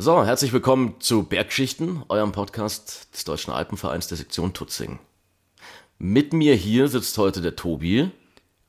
So, 0.00 0.24
herzlich 0.24 0.52
willkommen 0.52 0.94
zu 1.00 1.24
Bergschichten, 1.24 2.04
eurem 2.08 2.30
Podcast 2.30 3.08
des 3.12 3.24
Deutschen 3.24 3.52
Alpenvereins 3.52 4.06
der 4.06 4.16
Sektion 4.16 4.52
Tutzing. 4.54 5.00
Mit 5.98 6.32
mir 6.32 6.54
hier 6.54 6.86
sitzt 6.86 7.18
heute 7.18 7.42
der 7.42 7.56
Tobi. 7.56 8.08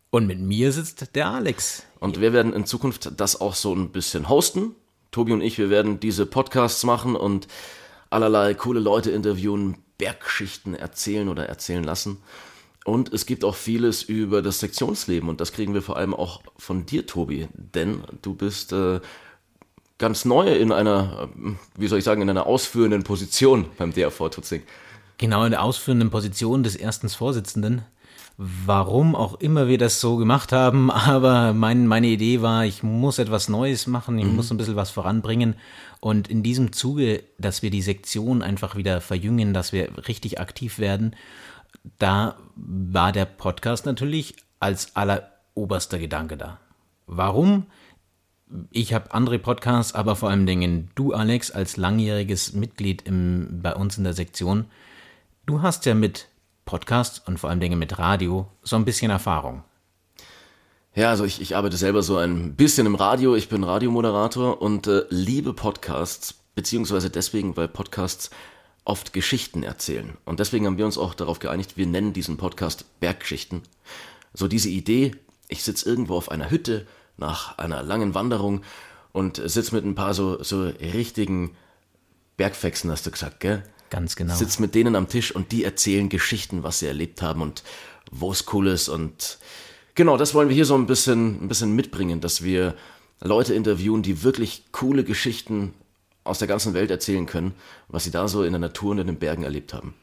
Und 0.10 0.26
mit 0.26 0.40
mir 0.40 0.72
sitzt 0.72 1.16
der 1.16 1.28
Alex. 1.28 1.84
Und 2.00 2.20
wir 2.20 2.34
werden 2.34 2.52
in 2.52 2.66
Zukunft 2.66 3.12
das 3.16 3.40
auch 3.40 3.54
so 3.54 3.76
ein 3.76 3.92
bisschen 3.92 4.28
hosten. 4.28 4.74
Tobi 5.12 5.34
und 5.34 5.42
ich, 5.42 5.60
wir 5.60 5.70
werden 5.70 6.00
diese 6.00 6.26
Podcasts 6.26 6.84
machen 6.84 7.16
und 7.16 7.48
allerlei 8.10 8.56
coole 8.56 8.80
Leute 8.80 9.12
interviewen, 9.12 9.78
Bergschichten 10.00 10.74
erzählen 10.74 11.30
oder 11.30 11.46
erzählen 11.46 11.84
lassen. 11.84 12.18
Und 12.86 13.14
es 13.14 13.28
gibt 13.28 13.44
auch 13.44 13.56
vieles 13.56 14.02
über 14.02 14.42
das 14.42 14.62
Sektionsleben 14.62 15.30
und 15.30 15.40
das 15.40 15.54
kriegen 15.54 15.76
wir 15.76 15.84
vor 15.84 15.96
allem 15.96 16.16
auch 16.16 16.42
von 16.58 16.88
dir, 16.88 17.06
Tobi, 17.06 17.50
denn 17.54 18.02
du 18.24 18.34
bist 18.34 18.74
äh, 18.74 19.00
ganz 20.00 20.26
neu 20.26 20.52
in 20.52 20.72
einer, 20.72 21.30
wie 21.76 21.88
soll 21.88 22.00
ich 22.00 22.06
sagen, 22.06 22.22
in 22.22 22.30
einer 22.30 22.48
ausführenden 22.48 23.04
Position 23.04 23.66
beim 23.78 23.94
DRV 23.94 24.30
Tutzing. 24.30 24.64
Genau 25.20 25.44
in 25.44 25.52
der 25.52 25.64
ausführenden 25.64 26.10
Position 26.10 26.64
des 26.64 26.76
ersten 26.76 27.10
Vorsitzenden. 27.10 27.84
Warum 28.38 29.16
auch 29.16 29.42
immer 29.42 29.68
wir 29.68 29.78
das 29.78 30.00
so 30.00 30.16
gemacht 30.16 30.54
haben, 30.54 30.90
aber 30.92 31.54
mein, 31.54 31.86
meine 31.86 32.08
Idee 32.08 32.42
war, 32.42 32.66
ich 32.66 32.82
muss 32.82 33.20
etwas 33.20 33.50
Neues 33.50 33.86
machen, 33.86 34.18
ich 34.18 34.26
mhm. 34.26 34.38
muss 34.38 34.50
ein 34.50 34.58
bisschen 34.58 34.78
was 34.78 34.90
voranbringen. 34.90 35.56
Und 36.00 36.30
in 36.30 36.42
diesem 36.42 36.72
Zuge, 36.72 37.22
dass 37.38 37.62
wir 37.62 37.70
die 37.70 37.82
Sektion 37.82 38.42
einfach 38.42 38.78
wieder 38.78 39.02
verjüngen, 39.02 39.54
dass 39.54 39.74
wir 39.74 40.08
richtig 40.08 40.40
aktiv 40.40 40.80
werden, 40.80 41.16
da 41.98 42.38
war 42.56 43.12
der 43.12 43.26
Podcast 43.26 43.86
natürlich 43.86 44.36
als 44.62 44.96
alleroberster 44.96 46.00
Gedanke 46.00 46.38
da. 46.38 46.60
Warum? 47.08 47.66
Ich 48.72 48.94
habe 48.94 49.14
andere 49.14 49.40
Podcasts, 49.40 49.94
aber 49.94 50.16
vor 50.16 50.30
allem 50.30 50.46
Dingen 50.46 50.90
du, 50.96 51.14
Alex, 51.14 51.52
als 51.52 51.78
langjähriges 51.78 52.54
Mitglied 52.54 53.04
im, 53.04 53.60
bei 53.62 53.76
uns 53.76 53.98
in 53.98 54.04
der 54.04 54.14
Sektion, 54.14 54.66
du 55.46 55.62
hast 55.62 55.86
ja 55.86 55.94
mit 55.94 56.28
Podcast 56.66 57.28
und 57.28 57.40
vor 57.40 57.50
allem 57.50 57.60
Dingen 57.60 57.80
mit 57.80 57.98
Radio 58.00 58.48
so 58.62 58.76
ein 58.76 58.86
bisschen 58.86 59.12
Erfahrung. 59.12 59.64
Ja, 60.96 61.10
also 61.10 61.24
ich, 61.24 61.40
ich 61.42 61.56
arbeite 61.56 61.78
selber 61.78 62.02
so 62.02 62.18
ein 62.18 62.56
bisschen 62.56 62.88
im 62.88 62.96
Radio. 62.96 63.36
Ich 63.36 63.50
bin 63.50 63.64
Radiomoderator 63.64 64.62
und 64.62 64.88
äh, 64.88 65.04
liebe 65.10 65.54
Podcasts, 65.54 66.36
beziehungsweise 66.56 67.10
deswegen, 67.10 67.56
weil 67.56 67.68
Podcasts 67.68 68.32
oft 68.86 69.14
Geschichten 69.14 69.64
erzählen. 69.64 70.18
Und 70.26 70.40
deswegen 70.40 70.66
haben 70.66 70.78
wir 70.78 70.86
uns 70.86 70.98
auch 70.98 71.14
darauf 71.14 71.40
geeinigt, 71.40 71.78
wir 71.78 71.86
nennen 71.86 72.14
diesen 72.14 72.38
Podcast 72.38 72.86
Berggeschichten. 73.00 73.62
So 74.34 74.48
diese 74.48 74.70
Idee, 74.70 75.16
ich 75.48 75.64
sitze 75.64 75.88
irgendwo 75.88 76.16
auf 76.16 76.32
einer 76.32 76.50
Hütte, 76.50 76.88
nach 77.20 77.58
einer 77.58 77.84
langen 77.84 78.14
Wanderung 78.14 78.62
und 79.12 79.42
sitzt 79.44 79.74
mit 79.74 79.86
ein 79.86 79.96
paar 79.96 80.14
so, 80.14 80.42
so 80.44 80.64
richtigen 80.64 81.56
Bergfexen, 82.38 82.92
hast 82.92 83.06
du 83.06 83.12
gesagt, 83.12 83.40
gell? 83.40 83.64
Ganz 83.90 84.16
genau. 84.16 84.36
Sitzt 84.36 84.60
mit 84.60 84.76
denen 84.76 84.96
am 84.96 85.10
Tisch 85.10 85.36
und 85.36 85.52
die 85.52 85.64
erzählen 85.64 86.10
Geschichten, 86.10 86.64
was 86.64 86.80
sie 86.80 86.88
erlebt 86.88 87.22
haben 87.22 87.42
und 87.42 87.64
wo 88.12 88.32
es 88.32 88.46
cool 88.54 88.68
ist. 88.68 88.88
Und 88.88 89.40
genau, 89.96 90.16
das 90.16 90.34
wollen 90.34 90.48
wir 90.48 90.56
hier 90.56 90.66
so 90.66 90.76
ein 90.76 90.86
bisschen, 90.86 91.44
ein 91.44 91.48
bisschen 91.48 91.76
mitbringen, 91.76 92.22
dass 92.22 92.44
wir 92.44 92.76
Leute 93.20 93.54
interviewen, 93.54 94.04
die 94.04 94.24
wirklich 94.24 94.66
coole 94.72 95.04
Geschichten 95.04 95.74
aus 96.24 96.38
der 96.38 96.48
ganzen 96.48 96.74
Welt 96.74 96.92
erzählen 96.92 97.26
können, 97.26 97.56
was 97.88 98.04
sie 98.04 98.12
da 98.12 98.28
so 98.28 98.44
in 98.44 98.52
der 98.52 98.60
Natur 98.60 98.92
und 98.92 99.00
in 99.00 99.08
den 99.08 99.18
Bergen 99.18 99.44
erlebt 99.44 99.74
haben 99.74 99.96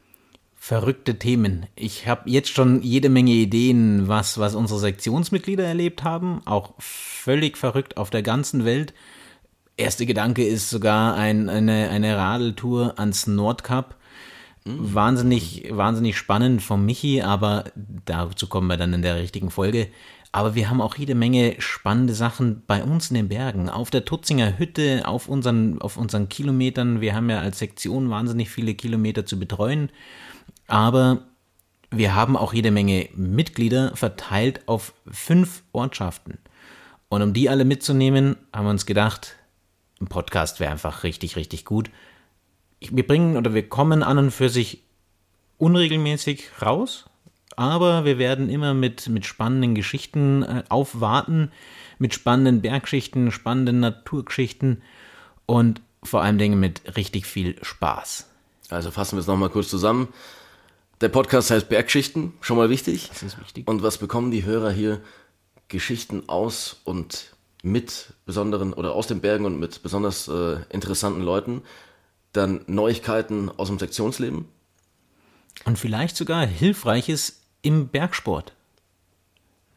verrückte 0.66 1.16
Themen. 1.16 1.66
Ich 1.76 2.08
habe 2.08 2.28
jetzt 2.28 2.48
schon 2.48 2.82
jede 2.82 3.08
Menge 3.08 3.30
Ideen, 3.30 4.08
was, 4.08 4.38
was 4.38 4.56
unsere 4.56 4.80
Sektionsmitglieder 4.80 5.62
erlebt 5.62 6.02
haben, 6.02 6.40
auch 6.44 6.74
völlig 6.80 7.56
verrückt 7.56 7.96
auf 7.96 8.10
der 8.10 8.24
ganzen 8.24 8.64
Welt. 8.64 8.92
Erster 9.76 10.06
Gedanke 10.06 10.44
ist 10.44 10.68
sogar 10.68 11.14
ein, 11.14 11.48
eine, 11.48 11.88
eine 11.90 12.16
Radeltour 12.16 12.98
ans 12.98 13.28
Nordkap. 13.28 13.94
Mhm. 14.64 14.92
Wahnsinnig, 14.92 15.68
wahnsinnig 15.70 16.18
spannend 16.18 16.62
von 16.62 16.84
Michi, 16.84 17.22
aber 17.22 17.66
dazu 18.04 18.48
kommen 18.48 18.66
wir 18.66 18.76
dann 18.76 18.92
in 18.92 19.02
der 19.02 19.20
richtigen 19.20 19.52
Folge. 19.52 19.86
Aber 20.32 20.56
wir 20.56 20.68
haben 20.68 20.80
auch 20.80 20.96
jede 20.96 21.14
Menge 21.14 21.54
spannende 21.60 22.14
Sachen 22.14 22.64
bei 22.66 22.82
uns 22.82 23.12
in 23.12 23.14
den 23.14 23.28
Bergen, 23.28 23.70
auf 23.70 23.90
der 23.90 24.04
Tutzinger 24.04 24.58
Hütte, 24.58 25.02
auf 25.06 25.28
unseren, 25.28 25.80
auf 25.80 25.96
unseren 25.96 26.28
Kilometern. 26.28 27.00
Wir 27.00 27.14
haben 27.14 27.30
ja 27.30 27.38
als 27.38 27.60
Sektion 27.60 28.10
wahnsinnig 28.10 28.50
viele 28.50 28.74
Kilometer 28.74 29.24
zu 29.26 29.38
betreuen. 29.38 29.90
Aber 30.66 31.22
wir 31.90 32.14
haben 32.14 32.36
auch 32.36 32.52
jede 32.52 32.70
Menge 32.70 33.08
Mitglieder 33.14 33.94
verteilt 33.96 34.60
auf 34.66 34.92
fünf 35.06 35.62
Ortschaften. 35.72 36.38
Und 37.08 37.22
um 37.22 37.32
die 37.32 37.48
alle 37.48 37.64
mitzunehmen, 37.64 38.36
haben 38.52 38.66
wir 38.66 38.70
uns 38.70 38.86
gedacht, 38.86 39.36
ein 40.00 40.08
Podcast 40.08 40.60
wäre 40.60 40.72
einfach 40.72 41.04
richtig, 41.04 41.36
richtig 41.36 41.64
gut. 41.64 41.90
Wir 42.80 43.06
bringen 43.06 43.36
oder 43.36 43.54
wir 43.54 43.68
kommen 43.68 44.02
an 44.02 44.18
und 44.18 44.30
für 44.30 44.48
sich 44.48 44.82
unregelmäßig 45.58 46.50
raus, 46.60 47.06
aber 47.56 48.04
wir 48.04 48.18
werden 48.18 48.50
immer 48.50 48.74
mit, 48.74 49.08
mit 49.08 49.24
spannenden 49.24 49.74
Geschichten 49.74 50.42
äh, 50.42 50.64
aufwarten, 50.68 51.50
mit 51.98 52.12
spannenden 52.12 52.60
Bergschichten, 52.60 53.32
spannenden 53.32 53.80
Naturgeschichten 53.80 54.82
und 55.46 55.80
vor 56.02 56.22
allem 56.22 56.36
Dingen 56.36 56.60
mit 56.60 56.96
richtig 56.96 57.26
viel 57.26 57.56
Spaß. 57.62 58.28
Also 58.68 58.90
fassen 58.90 59.16
wir 59.16 59.20
es 59.20 59.26
nochmal 59.26 59.48
kurz 59.48 59.70
zusammen. 59.70 60.08
Der 61.02 61.10
Podcast 61.10 61.50
heißt 61.50 61.68
Bergschichten, 61.68 62.32
schon 62.40 62.56
mal 62.56 62.70
wichtig. 62.70 63.08
Das 63.08 63.22
ist 63.22 63.38
wichtig. 63.38 63.68
Und 63.68 63.82
was 63.82 63.98
bekommen 63.98 64.30
die 64.30 64.44
Hörer 64.44 64.70
hier? 64.70 65.00
Geschichten 65.68 66.28
aus 66.28 66.80
und 66.84 67.34
mit 67.62 68.14
besonderen 68.24 68.72
oder 68.72 68.94
aus 68.94 69.06
den 69.06 69.20
Bergen 69.20 69.44
und 69.44 69.58
mit 69.58 69.82
besonders 69.82 70.28
äh, 70.28 70.58
interessanten 70.70 71.22
Leuten. 71.22 71.62
Dann 72.32 72.62
Neuigkeiten 72.66 73.50
aus 73.56 73.68
dem 73.68 73.78
Sektionsleben. 73.78 74.46
Und 75.64 75.78
vielleicht 75.78 76.16
sogar 76.16 76.46
Hilfreiches 76.46 77.40
im 77.62 77.88
Bergsport. 77.88 78.52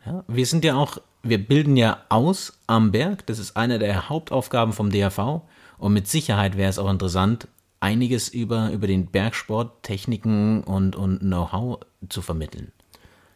Ja, 0.05 0.23
wir 0.27 0.45
sind 0.45 0.63
ja 0.63 0.75
auch, 0.75 0.99
wir 1.23 1.45
bilden 1.45 1.75
ja 1.75 2.03
aus 2.09 2.59
am 2.67 2.91
Berg. 2.91 3.25
Das 3.25 3.39
ist 3.39 3.57
eine 3.57 3.79
der 3.79 4.09
Hauptaufgaben 4.09 4.73
vom 4.73 4.91
DAV. 4.91 5.41
Und 5.77 5.93
mit 5.93 6.07
Sicherheit 6.07 6.55
wäre 6.55 6.69
es 6.69 6.79
auch 6.79 6.89
interessant, 6.89 7.47
einiges 7.79 8.29
über, 8.29 8.71
über 8.71 8.87
den 8.87 9.07
Bergsport, 9.07 9.83
Techniken 9.83 10.63
und, 10.63 10.95
und 10.95 11.19
Know-how 11.19 11.79
zu 12.09 12.21
vermitteln. 12.21 12.71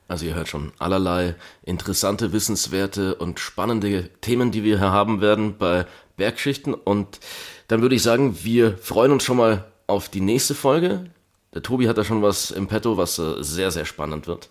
Also 0.08 0.26
ihr 0.26 0.36
hört 0.36 0.48
schon 0.48 0.74
allerlei 0.80 1.36
interessante, 1.64 2.34
wissenswerte 2.34 3.16
und 3.16 3.40
spannende 3.40 4.10
Themen, 4.22 4.52
die 4.52 4.64
wir 4.64 4.78
hier 4.78 4.92
haben 4.92 5.22
werden 5.22 5.58
bei 5.58 5.86
Bergschichten. 6.18 6.74
Und 6.74 7.20
dann 7.68 7.82
würde 7.82 7.96
ich 7.96 8.04
sagen, 8.04 8.44
wir 8.44 8.78
freuen 8.78 9.12
uns 9.12 9.24
schon 9.24 9.38
mal 9.38 9.66
auf 9.88 10.10
die 10.10 10.22
nächste 10.22 10.56
Folge. 10.56 11.10
Der 11.54 11.62
Tobi 11.62 11.88
hat 11.88 11.98
da 11.98 12.04
schon 12.04 12.22
was 12.22 12.52
im 12.52 12.68
Petto, 12.68 12.98
was 12.98 13.18
äh, 13.20 13.42
sehr, 13.44 13.72
sehr 13.72 13.86
spannend 13.86 14.28
wird. 14.28 14.50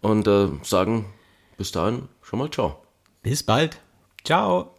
Und 0.00 0.26
äh, 0.26 0.48
sagen 0.62 1.06
bis 1.56 1.72
dahin 1.72 2.08
schon 2.22 2.38
mal 2.38 2.50
ciao. 2.50 2.82
Bis 3.22 3.42
bald. 3.42 3.78
Ciao. 4.24 4.75